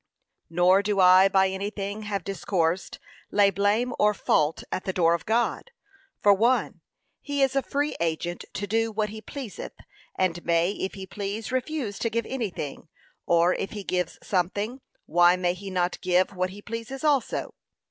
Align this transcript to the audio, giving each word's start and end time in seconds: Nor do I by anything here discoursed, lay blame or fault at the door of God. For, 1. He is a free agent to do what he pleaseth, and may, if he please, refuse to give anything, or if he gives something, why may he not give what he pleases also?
Nor 0.49 0.81
do 0.81 0.99
I 0.99 1.27
by 1.29 1.49
anything 1.49 2.01
here 2.01 2.17
discoursed, 2.17 2.97
lay 3.29 3.51
blame 3.51 3.93
or 3.99 4.15
fault 4.15 4.63
at 4.71 4.83
the 4.83 4.93
door 4.93 5.13
of 5.13 5.27
God. 5.27 5.69
For, 6.23 6.33
1. 6.33 6.81
He 7.21 7.43
is 7.43 7.55
a 7.55 7.61
free 7.61 7.95
agent 7.99 8.43
to 8.53 8.65
do 8.65 8.91
what 8.91 9.09
he 9.09 9.21
pleaseth, 9.21 9.73
and 10.15 10.43
may, 10.43 10.71
if 10.71 10.95
he 10.95 11.05
please, 11.05 11.51
refuse 11.51 11.99
to 11.99 12.09
give 12.09 12.25
anything, 12.25 12.87
or 13.27 13.53
if 13.53 13.73
he 13.73 13.83
gives 13.83 14.17
something, 14.23 14.81
why 15.05 15.35
may 15.35 15.53
he 15.53 15.69
not 15.69 16.01
give 16.01 16.31
what 16.35 16.49
he 16.49 16.63
pleases 16.63 17.03
also? 17.03 17.53